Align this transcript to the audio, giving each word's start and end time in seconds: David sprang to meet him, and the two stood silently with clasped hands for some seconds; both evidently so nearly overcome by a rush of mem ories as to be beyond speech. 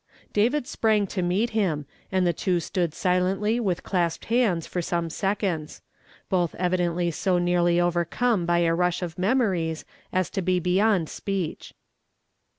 David 0.33 0.65
sprang 0.65 1.05
to 1.05 1.21
meet 1.21 1.51
him, 1.51 1.85
and 2.11 2.25
the 2.25 2.33
two 2.33 2.59
stood 2.59 2.95
silently 2.95 3.59
with 3.59 3.83
clasped 3.83 4.25
hands 4.25 4.65
for 4.65 4.81
some 4.81 5.11
seconds; 5.11 5.83
both 6.27 6.55
evidently 6.55 7.11
so 7.11 7.37
nearly 7.37 7.79
overcome 7.79 8.47
by 8.47 8.61
a 8.61 8.73
rush 8.73 9.03
of 9.03 9.19
mem 9.19 9.37
ories 9.37 9.83
as 10.11 10.31
to 10.31 10.41
be 10.41 10.59
beyond 10.59 11.07
speech. 11.07 11.75